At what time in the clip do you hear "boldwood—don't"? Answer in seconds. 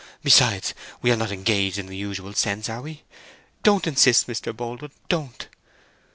4.51-5.47